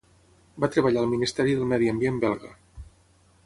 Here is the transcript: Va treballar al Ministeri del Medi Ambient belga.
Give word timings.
Va 0.63 0.69
treballar 0.75 1.03
al 1.03 1.11
Ministeri 1.11 1.53
del 1.59 1.69
Medi 1.75 1.93
Ambient 1.95 2.21
belga. 2.27 2.53